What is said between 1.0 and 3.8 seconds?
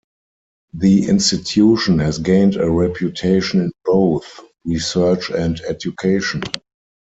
institution has gained a reputation in